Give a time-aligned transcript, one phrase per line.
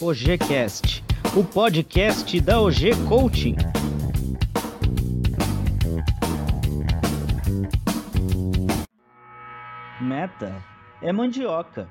[0.00, 1.02] OGCast,
[1.36, 3.56] o podcast da OG Coaching.
[10.00, 10.54] Meta
[11.02, 11.88] é mandioca.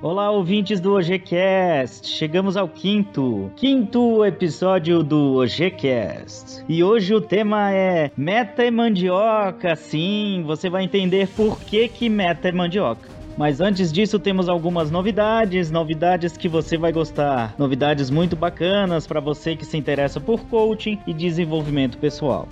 [0.00, 2.08] Olá, ouvintes do OGCast!
[2.08, 6.64] Chegamos ao quinto, quinto episódio do OGCast.
[6.66, 9.76] E hoje o tema é Meta é mandioca.
[9.76, 13.17] Sim, você vai entender por que, que meta é mandioca.
[13.38, 19.20] Mas antes disso, temos algumas novidades, novidades que você vai gostar, novidades muito bacanas para
[19.20, 22.48] você que se interessa por coaching e desenvolvimento pessoal.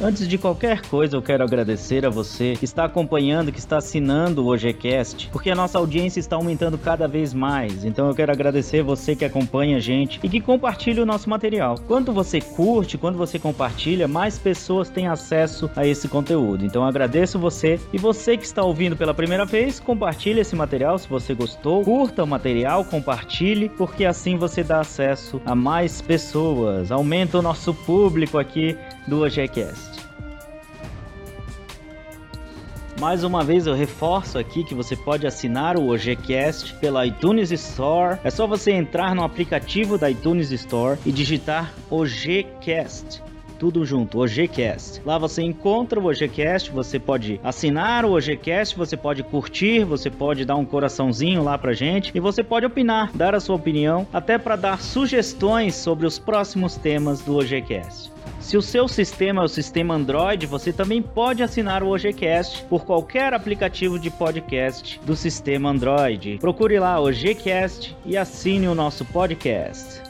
[0.00, 4.44] Antes de qualquer coisa, eu quero agradecer a você que está acompanhando, que está assinando
[4.44, 7.84] o OGCast, porque a nossa audiência está aumentando cada vez mais.
[7.84, 11.74] Então eu quero agradecer você que acompanha a gente e que compartilha o nosso material.
[11.88, 16.64] Quando você curte, quando você compartilha, mais pessoas têm acesso a esse conteúdo.
[16.64, 20.96] Então eu agradeço você e você que está ouvindo pela primeira vez, compartilhe esse material
[20.96, 26.92] se você gostou, curta o material, compartilhe, porque assim você dá acesso a mais pessoas,
[26.92, 28.76] aumenta o nosso público aqui
[29.08, 29.87] do OGCast.
[32.98, 38.18] Mais uma vez eu reforço aqui que você pode assinar o OGCast pela iTunes Store.
[38.24, 43.22] É só você entrar no aplicativo da iTunes Store e digitar OGCast
[43.58, 45.02] tudo junto, OGCast.
[45.04, 50.44] Lá você encontra o OGCast, você pode assinar o OGCast, você pode curtir, você pode
[50.44, 54.38] dar um coraçãozinho lá pra gente e você pode opinar, dar a sua opinião, até
[54.38, 58.12] para dar sugestões sobre os próximos temas do OGCast.
[58.40, 62.84] Se o seu sistema é o sistema Android, você também pode assinar o OGCast por
[62.84, 66.38] qualquer aplicativo de podcast do sistema Android.
[66.40, 70.07] Procure lá o OGCast e assine o nosso podcast.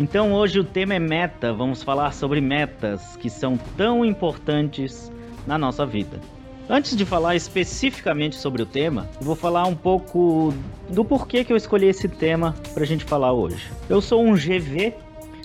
[0.00, 5.12] Então hoje o tema é meta, vamos falar sobre metas que são tão importantes
[5.46, 6.18] na nossa vida.
[6.70, 10.54] Antes de falar especificamente sobre o tema, vou falar um pouco
[10.88, 13.70] do porquê que eu escolhi esse tema para a gente falar hoje.
[13.90, 14.94] Eu sou um GV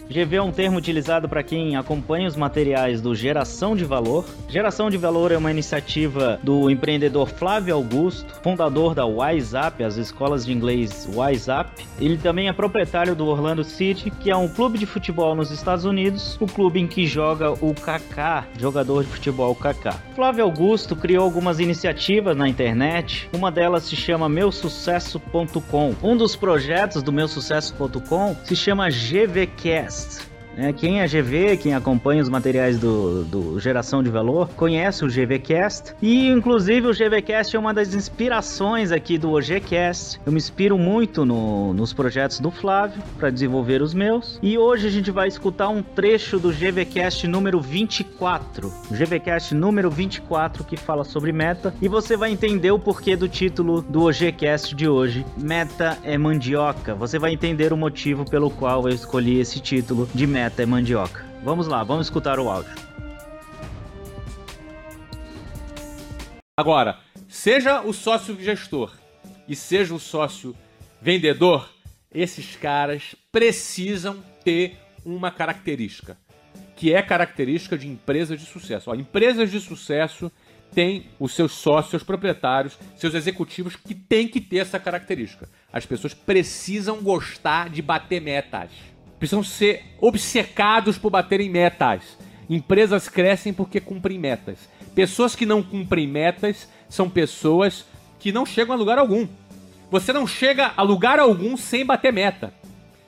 [0.10, 4.24] GV é um termo utilizado para quem acompanha os materiais do Geração de Valor.
[4.48, 10.46] Geração de Valor é uma iniciativa do empreendedor Flávio Augusto, fundador da WiseUp, as escolas
[10.46, 11.70] de inglês WiseUp.
[12.00, 15.86] Ele também é proprietário do Orlando City, que é um clube de futebol nos Estados
[15.86, 19.96] Unidos, o clube em que joga o Kaká, jogador de futebol Kaká.
[20.16, 25.96] Flávio Augusto criou algumas iniciativas na internet, uma delas se chama meusucesso.com.
[26.04, 30.34] Um dos projetos do meusucesso.com se chama GVCast podcast.
[30.58, 35.07] É, quem é GV, quem acompanha os materiais do, do Geração de Valor, conhece o
[35.07, 35.94] GVCast.
[36.02, 40.19] E, inclusive, o GVCast é uma das inspirações aqui do OGCast.
[40.25, 44.40] Eu me inspiro muito no, nos projetos do Flávio para desenvolver os meus.
[44.42, 48.68] E hoje a gente vai escutar um trecho do GVCast número 24.
[48.90, 51.74] O GVCast número 24 que fala sobre meta.
[51.81, 55.25] E você vai entender o porquê do título do OGCast de hoje.
[55.38, 56.96] Meta é mandioca.
[56.96, 60.65] Você vai entender o motivo pelo qual eu escolhi esse título de meta meta é
[60.65, 61.25] mandioca.
[61.44, 62.71] Vamos lá, vamos escutar o áudio.
[66.56, 68.95] Agora, seja o sócio gestor
[69.47, 70.56] e seja o sócio
[71.01, 71.68] vendedor,
[72.13, 76.15] esses caras precisam ter uma característica:
[76.75, 78.91] que é característica de empresas de sucesso.
[78.91, 80.31] Ó, empresas de sucesso
[80.75, 85.50] têm os seus sócios, seus proprietários, seus executivos que têm que ter essa característica.
[85.74, 88.69] As pessoas precisam gostar de bater metas.
[89.25, 92.16] Precisam ser obcecados por baterem metas.
[92.48, 94.69] Empresas crescem porque cumprem metas.
[94.94, 97.88] Pessoas que não cumprem metas são pessoas
[98.19, 99.27] que não chegam a lugar algum.
[99.89, 102.54] Você não chega a lugar algum sem bater meta.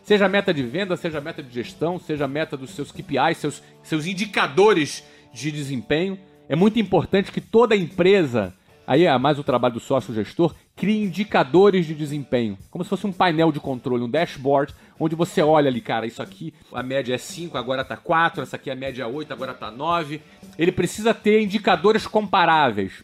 [0.01, 4.07] Seja meta de venda, seja meta de gestão, seja meta dos seus KPIs, seus, seus
[4.07, 6.17] indicadores de desempenho.
[6.49, 8.55] É muito importante que toda empresa,
[8.87, 13.05] aí é mais o trabalho do sócio gestor, crie indicadores de desempenho, como se fosse
[13.05, 17.13] um painel de controle, um dashboard, onde você olha ali, cara, isso aqui, a média
[17.13, 20.21] é 5, agora tá 4, essa aqui a média é 8, agora tá 9.
[20.57, 23.03] Ele precisa ter indicadores comparáveis.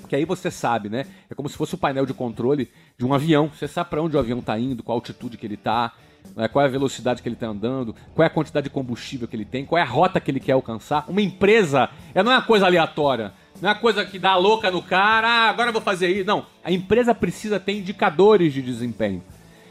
[0.00, 1.06] Porque aí você sabe, né?
[1.30, 3.48] É como se fosse o painel de controle de um avião.
[3.48, 5.92] Você sabe para onde o avião está indo, qual a altitude que ele está,
[6.34, 6.48] né?
[6.48, 9.36] qual é a velocidade que ele está andando, qual é a quantidade de combustível que
[9.36, 11.04] ele tem, qual é a rota que ele quer alcançar.
[11.08, 13.32] Uma empresa é, não é uma coisa aleatória.
[13.60, 16.26] Não é coisa que dá louca no cara, ah, agora eu vou fazer isso.
[16.26, 16.46] Não.
[16.64, 19.22] A empresa precisa ter indicadores de desempenho.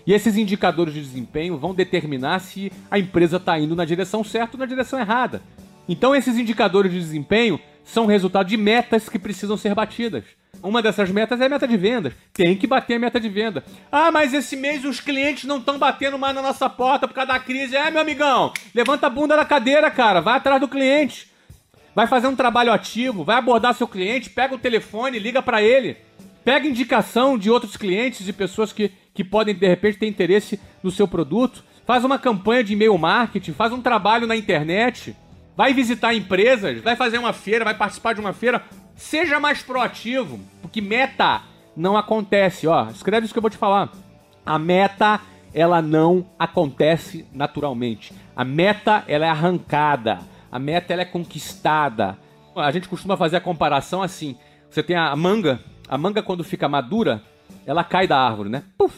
[0.05, 4.55] E esses indicadores de desempenho vão determinar se a empresa está indo na direção certa
[4.55, 5.41] ou na direção errada.
[5.87, 10.23] Então, esses indicadores de desempenho são resultado de metas que precisam ser batidas.
[10.61, 12.13] Uma dessas metas é a meta de vendas.
[12.33, 13.63] Tem que bater a meta de venda.
[13.91, 17.33] Ah, mas esse mês os clientes não estão batendo mais na nossa porta por causa
[17.33, 17.75] da crise.
[17.75, 20.19] É, meu amigão, levanta a bunda da cadeira, cara.
[20.19, 21.28] Vai atrás do cliente.
[21.99, 25.97] Vai fazer um trabalho ativo, vai abordar seu cliente, pega o telefone, liga para ele.
[26.45, 30.91] Pega indicação de outros clientes, de pessoas que, que podem, de repente, ter interesse no
[30.91, 31.61] seu produto.
[31.85, 35.13] Faz uma campanha de e-mail marketing, faz um trabalho na internet
[35.57, 38.63] vai visitar empresas, vai fazer uma feira, vai participar de uma feira.
[38.95, 41.41] Seja mais proativo, porque meta
[41.75, 42.65] não acontece.
[42.65, 43.91] Ó, escreve isso que eu vou te falar.
[44.45, 45.19] A meta,
[45.53, 48.13] ela não acontece naturalmente.
[48.33, 50.19] A meta, ela é arrancada.
[50.51, 52.17] A meta, ela é conquistada.
[52.55, 54.37] A gente costuma fazer a comparação assim.
[54.69, 55.59] Você tem a manga.
[55.87, 57.21] A manga, quando fica madura,
[57.65, 58.63] ela cai da árvore, né?
[58.77, 58.95] Puf!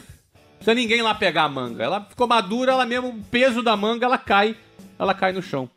[0.56, 1.82] Precisa ninguém lá pegar a manga.
[1.82, 4.56] Ela ficou madura, ela mesmo, o peso da manga, ela cai.
[4.98, 5.68] Ela cai no chão.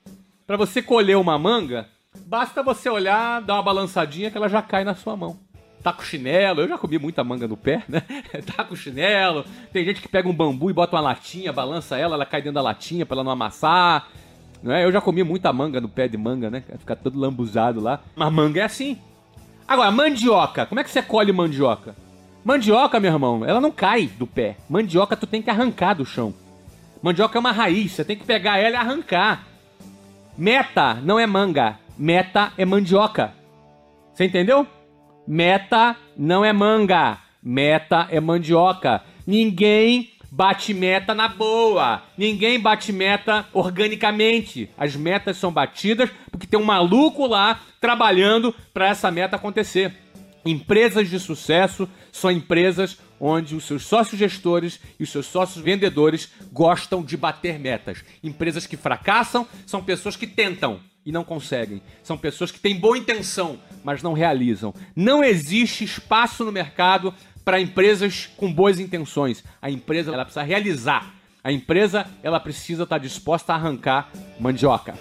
[0.46, 1.88] Para você colher uma manga,
[2.28, 5.40] basta você olhar, dar uma balançadinha que ela já cai na sua mão.
[5.82, 8.02] Tá com chinelo, eu já comi muita manga no pé, né?
[8.56, 9.46] tá com chinelo.
[9.72, 12.56] Tem gente que pega um bambu e bota uma latinha, balança ela, ela cai dentro
[12.56, 14.08] da latinha para ela não amassar.
[14.66, 14.84] Né?
[14.84, 16.64] Eu já comi muita manga no pé de manga, né?
[16.80, 18.02] Ficar todo lambuzado lá.
[18.16, 18.98] Mas manga é assim.
[19.68, 20.66] Agora, mandioca.
[20.66, 21.96] Como é que você colhe mandioca?
[22.44, 24.58] Mandioca, meu irmão, ela não cai do pé.
[24.68, 26.34] Mandioca tu tem que arrancar do chão.
[27.02, 29.46] Mandioca é uma raiz, você tem que pegar ela e arrancar.
[30.36, 33.34] Meta não é manga, meta é mandioca.
[34.14, 34.66] Você entendeu?
[35.28, 39.04] Meta não é manga, meta é mandioca.
[39.28, 42.04] Ninguém bate meta na boa.
[42.18, 44.70] Ninguém bate meta organicamente.
[44.78, 49.94] As metas são batidas porque tem um maluco lá trabalhando para essa meta acontecer.
[50.46, 56.30] Empresas de sucesso são empresas onde os seus sócios gestores e os seus sócios vendedores
[56.52, 58.04] gostam de bater metas.
[58.22, 61.82] Empresas que fracassam são pessoas que tentam e não conseguem.
[62.04, 64.74] São pessoas que têm boa intenção, mas não realizam.
[64.94, 67.14] Não existe espaço no mercado
[67.46, 69.44] para empresas com boas intenções.
[69.62, 71.14] A empresa ela precisa realizar.
[71.44, 74.10] A empresa ela precisa estar disposta a arrancar
[74.40, 74.96] mandioca.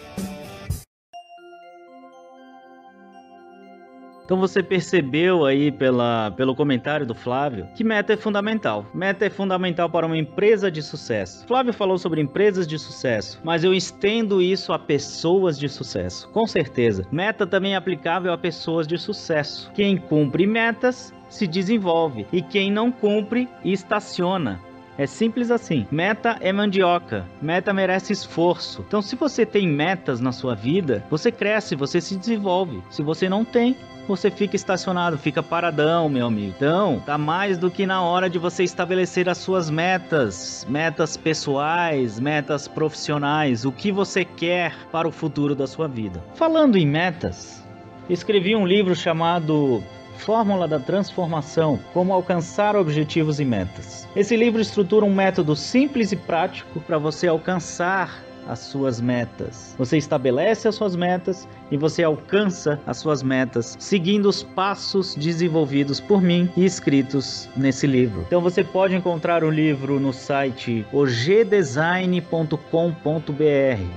[4.24, 8.86] Então você percebeu aí pela, pelo comentário do Flávio que meta é fundamental.
[8.94, 11.46] Meta é fundamental para uma empresa de sucesso.
[11.46, 16.28] Flávio falou sobre empresas de sucesso, mas eu estendo isso a pessoas de sucesso.
[16.30, 17.06] Com certeza.
[17.12, 19.70] Meta também é aplicável a pessoas de sucesso.
[19.74, 24.60] Quem cumpre metas se desenvolve e quem não cumpre estaciona.
[24.96, 25.86] É simples assim.
[25.90, 27.26] Meta é mandioca.
[27.42, 28.84] Meta merece esforço.
[28.86, 32.82] Então, se você tem metas na sua vida, você cresce, você se desenvolve.
[32.90, 36.54] Se você não tem, você fica estacionado, fica paradão, meu amigo.
[36.56, 42.20] Então, tá mais do que na hora de você estabelecer as suas metas, metas pessoais,
[42.20, 46.22] metas profissionais, o que você quer para o futuro da sua vida.
[46.34, 47.64] Falando em metas,
[48.08, 49.82] escrevi um livro chamado
[50.18, 54.08] Fórmula da Transformação: Como Alcançar Objetivos e Metas.
[54.14, 59.74] Esse livro estrutura um método simples e prático para você alcançar as suas metas.
[59.78, 66.00] Você estabelece as suas metas e você alcança as suas metas seguindo os passos desenvolvidos
[66.00, 68.24] por mim e escritos nesse livro.
[68.26, 72.58] Então você pode encontrar o livro no site ogdesign.com.br,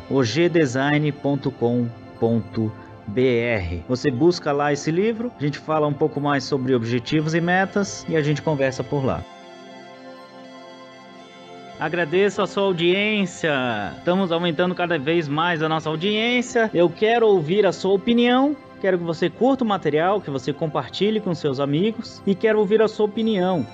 [0.10, 2.87] ogdesign.com.br.
[3.08, 3.84] BR.
[3.88, 8.06] Você busca lá esse livro, a gente fala um pouco mais sobre objetivos e metas
[8.10, 9.24] e a gente conversa por lá.
[11.80, 13.54] Agradeço a sua audiência.
[13.98, 16.72] Estamos aumentando cada vez mais a nossa audiência.
[16.74, 18.58] Eu quero ouvir a sua opinião.
[18.82, 22.82] Quero que você curta o material, que você compartilhe com seus amigos e quero ouvir
[22.82, 23.66] a sua opinião.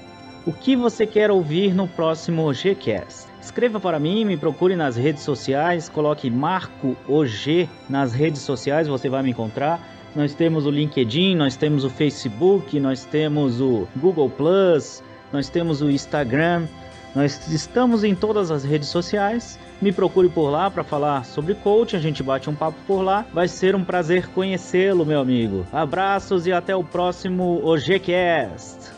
[0.46, 3.33] O que você quer ouvir no próximo Gcast?
[3.44, 9.10] Escreva para mim, me procure nas redes sociais, coloque Marco OG nas redes sociais, você
[9.10, 9.86] vai me encontrar.
[10.16, 15.82] Nós temos o LinkedIn, nós temos o Facebook, nós temos o Google Plus, nós temos
[15.82, 16.68] o Instagram.
[17.14, 19.60] Nós estamos em todas as redes sociais.
[19.82, 21.98] Me procure por lá para falar sobre coaching.
[21.98, 23.26] A gente bate um papo por lá.
[23.34, 25.66] Vai ser um prazer conhecê-lo, meu amigo.
[25.72, 28.92] Abraços e até o próximo OGCast.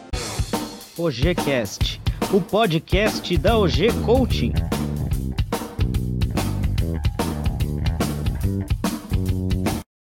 [0.97, 2.01] OGCast,
[2.33, 4.74] o podcast da OG Coaching.